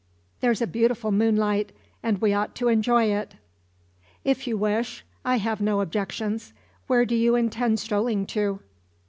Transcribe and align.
There's 0.39 0.63
a 0.63 0.65
beautiful 0.65 1.11
moonlight, 1.11 1.73
and 2.01 2.17
we 2.21 2.33
ought 2.33 2.55
to 2.55 2.69
enjoy 2.69 3.03
it." 3.11 3.35
"If 4.23 4.47
you 4.47 4.57
wish, 4.57 5.05
I 5.23 5.37
have 5.37 5.61
no 5.61 5.79
objections. 5.79 6.53
Where 6.87 7.05
do 7.05 7.13
you 7.15 7.35
intend 7.35 7.79
strolling 7.79 8.25
to?" 8.33 8.61